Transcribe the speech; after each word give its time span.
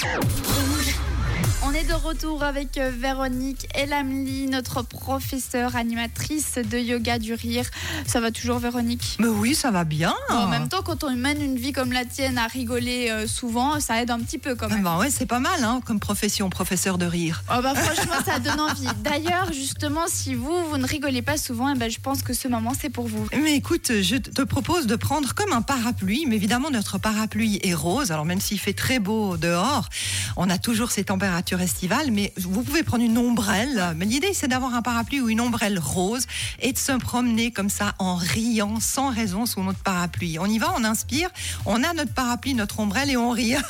Rouge. 0.00 0.67
Est 1.78 1.84
de 1.84 1.94
retour 1.94 2.42
avec 2.42 2.76
euh, 2.76 2.90
Véronique 2.90 3.68
Elamli, 3.74 4.46
notre 4.48 4.82
professeure 4.82 5.76
animatrice 5.76 6.54
de 6.54 6.76
yoga 6.76 7.20
du 7.20 7.34
rire. 7.34 7.66
Ça 8.04 8.20
va 8.20 8.32
toujours, 8.32 8.58
Véronique? 8.58 9.16
Mais 9.20 9.28
oui, 9.28 9.54
ça 9.54 9.70
va 9.70 9.84
bien. 9.84 10.12
Bon, 10.28 10.36
En 10.36 10.48
même 10.48 10.68
temps, 10.68 10.82
quand 10.82 11.04
on 11.04 11.14
mène 11.14 11.40
une 11.40 11.56
vie 11.56 11.72
comme 11.72 11.92
la 11.92 12.04
tienne 12.04 12.36
à 12.36 12.48
rigoler 12.48 13.10
euh, 13.10 13.28
souvent, 13.28 13.78
ça 13.78 14.02
aide 14.02 14.10
un 14.10 14.18
petit 14.18 14.38
peu 14.38 14.56
quand 14.56 14.68
même. 14.68 14.82
bah 14.82 14.98
ouais, 14.98 15.10
c'est 15.10 15.26
pas 15.26 15.38
mal 15.38 15.62
hein, 15.62 15.80
comme 15.84 16.00
profession, 16.00 16.50
professeur 16.50 16.98
de 16.98 17.06
rire. 17.06 17.44
Oh 17.48 17.60
bah 17.62 17.74
franchement, 17.76 18.16
ça 18.24 18.40
donne 18.40 18.60
envie. 18.60 18.88
D'ailleurs, 19.04 19.52
justement, 19.52 20.06
si 20.08 20.34
vous, 20.34 20.64
vous 20.70 20.78
ne 20.78 20.86
rigolez 20.86 21.22
pas 21.22 21.36
souvent, 21.36 21.72
eh 21.72 21.78
ben, 21.78 21.88
je 21.88 22.00
pense 22.00 22.22
que 22.22 22.32
ce 22.32 22.48
moment, 22.48 22.72
c'est 22.78 22.90
pour 22.90 23.06
vous. 23.06 23.28
Mais 23.40 23.54
écoute, 23.54 23.92
je 24.02 24.16
te 24.16 24.42
propose 24.42 24.88
de 24.88 24.96
prendre 24.96 25.32
comme 25.32 25.52
un 25.52 25.62
parapluie, 25.62 26.26
mais 26.26 26.34
évidemment 26.34 26.70
notre 26.70 26.98
parapluie 26.98 27.60
est 27.62 27.74
rose, 27.74 28.10
alors 28.10 28.24
même 28.24 28.40
s'il 28.40 28.58
fait 28.58 28.72
très 28.72 28.98
beau 28.98 29.36
dehors, 29.36 29.88
on 30.36 30.50
a 30.50 30.58
toujours 30.58 30.90
ces 30.90 31.04
températures 31.04 31.60
mais 32.10 32.32
vous 32.36 32.62
pouvez 32.62 32.82
prendre 32.82 33.04
une 33.04 33.18
ombrelle, 33.18 33.94
mais 33.96 34.04
l'idée 34.04 34.32
c'est 34.32 34.48
d'avoir 34.48 34.74
un 34.74 34.82
parapluie 34.82 35.20
ou 35.20 35.28
une 35.28 35.40
ombrelle 35.40 35.78
rose 35.78 36.26
et 36.60 36.72
de 36.72 36.78
se 36.78 36.92
promener 36.92 37.50
comme 37.50 37.70
ça 37.70 37.94
en 37.98 38.16
riant 38.16 38.80
sans 38.80 39.10
raison 39.10 39.46
sous 39.46 39.62
notre 39.62 39.78
parapluie. 39.80 40.38
On 40.38 40.46
y 40.46 40.58
va, 40.58 40.72
on 40.76 40.84
inspire, 40.84 41.30
on 41.66 41.82
a 41.84 41.92
notre 41.94 42.12
parapluie, 42.14 42.54
notre 42.54 42.80
ombrelle 42.80 43.10
et 43.10 43.16
on 43.16 43.30
rit. 43.30 43.54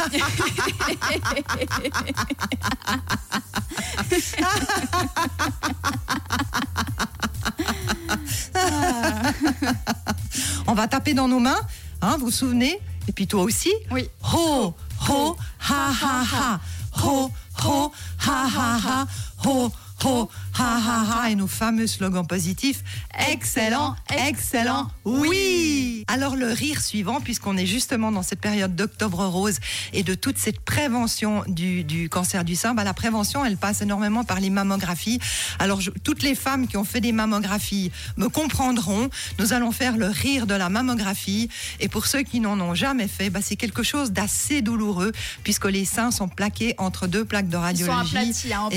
On 10.66 10.74
va 10.74 10.88
taper 10.88 11.14
dans 11.14 11.28
nos 11.28 11.38
mains, 11.38 11.60
hein, 12.02 12.16
vous 12.18 12.26
vous 12.26 12.30
souvenez? 12.30 12.78
Et 13.08 13.12
puis 13.12 13.26
toi 13.26 13.42
aussi? 13.42 13.72
Oui. 13.90 14.08
Ho, 14.34 14.74
ho, 15.08 15.36
ha, 15.68 15.90
ha, 16.02 16.22
ha. 16.32 16.60
Ho, 17.02 17.30
ho, 17.60 17.92
ha, 18.18 18.48
ha, 18.48 18.78
ha. 18.78 19.06
Ho, 19.44 19.72
ho, 20.04 20.28
ha, 20.58 20.80
ha, 20.86 21.22
ha. 21.24 21.30
Et 21.30 21.34
nos 21.34 21.46
fameux 21.46 21.86
slogans 21.86 22.26
positifs. 22.26 22.82
Excellent, 23.30 23.96
excellent, 24.26 24.88
oui 25.04 26.04
Alors 26.08 26.36
le 26.36 26.52
rire 26.52 26.80
suivant, 26.80 27.20
puisqu'on 27.20 27.56
est 27.56 27.66
justement 27.66 28.12
dans 28.12 28.22
cette 28.22 28.40
période 28.40 28.74
d'octobre 28.76 29.24
rose 29.26 29.58
et 29.92 30.02
de 30.02 30.14
toute 30.14 30.38
cette 30.38 30.60
prévention 30.60 31.42
du, 31.48 31.84
du 31.84 32.08
cancer 32.08 32.44
du 32.44 32.54
sein, 32.56 32.74
bah, 32.74 32.84
la 32.84 32.94
prévention, 32.94 33.44
elle 33.44 33.56
passe 33.56 33.80
énormément 33.82 34.24
par 34.24 34.40
les 34.40 34.50
mammographies. 34.50 35.18
Alors 35.58 35.80
je- 35.80 35.90
toutes 35.90 36.22
les 36.22 36.34
femmes 36.34 36.66
qui 36.68 36.76
ont 36.76 36.84
fait 36.84 37.00
des 37.00 37.12
mammographies 37.12 37.90
me 38.16 38.28
comprendront. 38.28 39.08
Nous 39.38 39.52
allons 39.52 39.72
faire 39.72 39.96
le 39.96 40.06
rire 40.06 40.46
de 40.46 40.54
la 40.54 40.68
mammographie. 40.68 41.48
Et 41.80 41.88
pour 41.88 42.06
ceux 42.06 42.22
qui 42.22 42.40
n'en 42.40 42.58
ont 42.60 42.74
jamais 42.74 43.08
fait, 43.08 43.30
bah, 43.30 43.40
c'est 43.42 43.56
quelque 43.56 43.82
chose 43.82 44.12
d'assez 44.12 44.62
douloureux, 44.62 45.12
puisque 45.44 45.66
les 45.66 45.84
seins 45.84 46.10
sont 46.10 46.28
plaqués 46.28 46.74
entre 46.78 47.06
deux 47.06 47.24
plaques 47.24 47.48
de 47.48 47.56
Ils 47.56 47.60
radiologie. 47.60 48.08
sont 48.10 48.16
aplatis, 48.16 48.52
hein, 48.52 48.68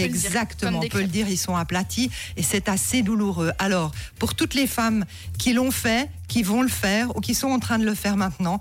on 0.78 0.80
peut 0.90 1.02
le 1.02 1.08
dire, 1.08 1.11
Dire, 1.12 1.28
ils 1.28 1.38
sont 1.38 1.56
aplatis 1.56 2.10
et 2.38 2.44
c'est 2.44 2.70
assez 2.70 3.04
douloureux. 3.04 3.52
Alors, 3.60 3.92
pour 4.20 4.36
toutes 4.36 4.54
les 4.54 4.68
femmes 4.68 5.06
qui 5.38 5.54
l'ont 5.54 5.72
fait, 5.72 6.10
qui 6.28 6.44
vont 6.44 6.62
le 6.62 6.70
faire 6.70 7.16
ou 7.16 7.20
qui 7.20 7.36
sont 7.36 7.50
en 7.50 7.60
train 7.60 7.78
de 7.78 7.86
le 7.86 7.96
faire 7.96 8.18
maintenant, 8.18 8.60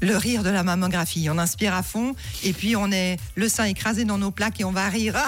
le 0.00 0.16
rire 0.16 0.42
de 0.42 0.50
la 0.50 0.62
mammographie. 0.62 1.28
On 1.30 1.38
inspire 1.38 1.74
à 1.74 1.82
fond 1.82 2.14
et 2.44 2.52
puis 2.52 2.76
on 2.76 2.90
est 2.92 3.18
le 3.34 3.48
sein 3.48 3.64
écrasé 3.64 4.04
dans 4.04 4.18
nos 4.18 4.30
plaques 4.30 4.60
et 4.60 4.64
on 4.64 4.72
va 4.72 4.88
rire. 4.88 5.16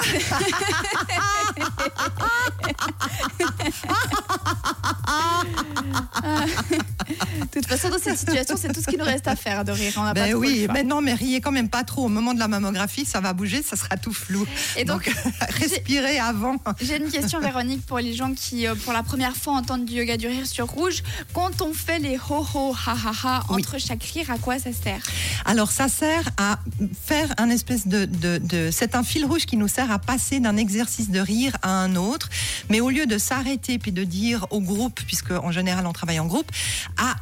De 7.58 7.64
toute 7.64 7.76
façon, 7.76 7.88
dans 7.88 7.98
cette 8.02 8.16
situation, 8.18 8.56
c'est 8.56 8.72
tout 8.72 8.80
ce 8.80 8.86
qu'il 8.86 8.98
nous 8.98 9.04
reste 9.04 9.26
à 9.26 9.34
faire, 9.34 9.64
de 9.64 9.72
rire. 9.72 9.92
On 9.96 10.02
pas 10.02 10.14
Ben 10.14 10.34
oui, 10.34 10.68
mais 10.72 10.84
non, 10.84 11.00
mais 11.00 11.12
riez 11.14 11.40
quand 11.40 11.50
même 11.50 11.68
pas 11.68 11.82
trop. 11.82 12.04
Au 12.04 12.08
moment 12.08 12.32
de 12.34 12.38
la 12.38 12.46
mammographie, 12.46 13.04
ça 13.04 13.20
va 13.20 13.32
bouger, 13.32 13.62
ça 13.62 13.74
sera 13.76 13.96
tout 13.96 14.12
flou. 14.12 14.46
Et 14.76 14.84
donc, 14.84 15.10
respirez 15.60 16.18
avant. 16.20 16.56
J'ai 16.80 16.96
une 16.98 17.10
question, 17.10 17.40
Véronique, 17.40 17.84
pour 17.84 17.98
les 17.98 18.14
gens 18.14 18.32
qui, 18.32 18.66
euh, 18.66 18.74
pour 18.76 18.92
la 18.92 19.02
première 19.02 19.36
fois, 19.36 19.54
entendent 19.54 19.84
du 19.84 19.94
yoga 19.94 20.16
du 20.16 20.28
rire 20.28 20.46
sur 20.46 20.66
rouge. 20.68 21.02
Quand 21.32 21.60
on 21.62 21.72
fait 21.74 21.98
les 21.98 22.16
ho 22.16 22.46
ho 22.54 22.74
ha 22.86 22.92
ha 22.92 23.12
ha 23.24 23.44
Oui. 23.50 23.56
entre 23.56 23.78
chaque 23.78 24.02
rire, 24.04 24.30
à 24.30 24.38
quoi 24.38 24.58
ça 24.58 24.70
sert? 24.72 25.00
Alors, 25.44 25.72
ça 25.72 25.88
sert 25.88 26.30
à 26.36 26.58
faire 27.04 27.34
un 27.38 27.50
espèce 27.50 27.88
de, 27.88 28.04
de, 28.04 28.38
de- 28.38 28.70
c'est 28.70 28.94
un 28.94 29.02
fil 29.02 29.24
rouge 29.24 29.46
qui 29.46 29.56
nous 29.56 29.68
sert 29.68 29.90
à 29.90 29.98
passer 29.98 30.38
d'un 30.38 30.56
exercice 30.56 31.10
de 31.10 31.18
rire 31.20 31.56
à 31.62 31.70
un 31.70 31.96
autre. 31.96 32.28
Mais 32.70 32.80
au 32.80 32.90
lieu 32.90 33.06
de 33.06 33.18
s'arrêter 33.18 33.78
puis 33.78 33.90
de 33.92 34.04
dire 34.04 34.46
au 34.50 34.60
groupe, 34.60 35.00
puisque 35.06 35.32
en 35.32 35.50
général 35.50 35.86
on 35.86 35.92
travaille 35.92 36.20
en 36.20 36.26
groupe, 36.26 36.50
ah, 36.98 37.16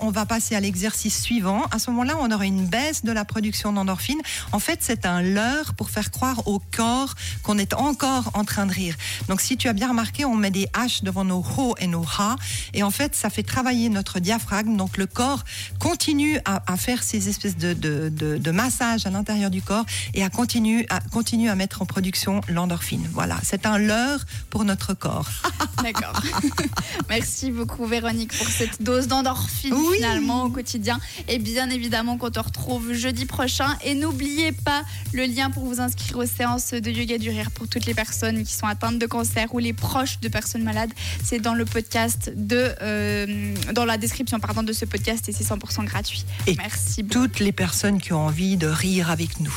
on 0.00 0.10
va 0.10 0.26
passer 0.26 0.54
à 0.54 0.60
l'exercice 0.60 1.22
suivant. 1.22 1.64
À 1.70 1.78
ce 1.78 1.90
moment-là, 1.90 2.16
on 2.20 2.30
aura 2.30 2.44
une 2.44 2.66
baisse 2.66 3.02
de 3.02 3.12
la 3.12 3.24
production 3.24 3.72
d'endorphine. 3.72 4.20
En 4.52 4.58
fait, 4.58 4.80
c'est 4.82 5.06
un 5.06 5.22
leurre 5.22 5.74
pour 5.74 5.90
faire 5.90 6.10
croire 6.10 6.46
au 6.46 6.60
corps 6.76 7.14
qu'on 7.42 7.56
est 7.56 7.72
encore 7.72 8.30
en 8.34 8.44
train 8.44 8.66
de 8.66 8.72
rire. 8.72 8.94
Donc, 9.28 9.40
si 9.40 9.56
tu 9.56 9.68
as 9.68 9.72
bien 9.72 9.88
remarqué, 9.88 10.24
on 10.24 10.34
met 10.34 10.50
des 10.50 10.66
H 10.74 11.02
devant 11.02 11.24
nos 11.24 11.38
ho 11.56 11.74
et 11.78 11.86
nos 11.86 12.04
ha. 12.18 12.36
Et 12.74 12.82
en 12.82 12.90
fait, 12.90 13.14
ça 13.14 13.30
fait 13.30 13.42
travailler 13.42 13.88
notre 13.88 14.20
diaphragme. 14.20 14.76
Donc, 14.76 14.98
le 14.98 15.06
corps 15.06 15.44
continue 15.78 16.38
à, 16.44 16.76
faire 16.76 17.02
ces 17.02 17.28
espèces 17.28 17.56
de, 17.56 18.50
massages 18.50 19.06
à 19.06 19.10
l'intérieur 19.10 19.50
du 19.50 19.62
corps 19.62 19.86
et 20.12 20.22
à 20.22 20.28
continue, 20.28 20.86
à 20.90 21.00
à 21.50 21.54
mettre 21.54 21.82
en 21.82 21.86
production 21.86 22.40
l'endorphine. 22.48 23.06
Voilà, 23.12 23.38
c'est 23.42 23.66
un 23.66 23.78
leurre 23.78 24.24
pour 24.50 24.64
notre 24.64 24.92
corps. 24.94 25.28
D'accord. 25.82 26.20
Merci 27.08 27.50
beaucoup, 27.50 27.86
Véronique, 27.86 28.36
pour 28.36 28.48
cette 28.48 28.82
dose 28.82 29.06
d'endorphine 29.06 29.53
Oui. 29.64 29.96
finalement 29.96 30.44
au 30.44 30.50
quotidien. 30.50 30.98
Et 31.28 31.38
bien 31.38 31.70
évidemment 31.70 32.16
qu'on 32.16 32.30
te 32.30 32.40
retrouve 32.40 32.92
jeudi 32.92 33.26
prochain. 33.26 33.76
Et 33.84 33.94
n'oubliez 33.94 34.52
pas 34.52 34.82
le 35.12 35.24
lien 35.24 35.50
pour 35.50 35.64
vous 35.64 35.80
inscrire 35.80 36.18
aux 36.18 36.26
séances 36.26 36.72
de 36.72 36.90
yoga 36.90 37.18
du 37.18 37.30
rire 37.30 37.50
pour 37.50 37.68
toutes 37.68 37.86
les 37.86 37.94
personnes 37.94 38.44
qui 38.44 38.52
sont 38.52 38.66
atteintes 38.66 38.98
de 38.98 39.06
cancer 39.06 39.54
ou 39.54 39.58
les 39.58 39.72
proches 39.72 40.20
de 40.20 40.28
personnes 40.28 40.62
malades. 40.62 40.92
C'est 41.22 41.38
dans 41.40 41.54
le 41.54 41.64
podcast 41.64 42.32
de, 42.34 42.72
euh, 42.82 43.54
dans 43.72 43.84
la 43.84 43.96
description 43.96 44.38
pardon 44.40 44.62
de 44.62 44.72
ce 44.72 44.84
podcast 44.84 45.28
et 45.28 45.32
c'est 45.32 45.44
100% 45.44 45.84
gratuit. 45.84 46.24
Et 46.46 46.54
Merci 46.56 47.02
beaucoup. 47.02 47.26
Toutes 47.26 47.40
les 47.40 47.52
personnes 47.52 48.00
qui 48.00 48.12
ont 48.12 48.26
envie 48.26 48.56
de 48.56 48.66
rire 48.66 49.10
avec 49.10 49.40
nous. 49.40 49.52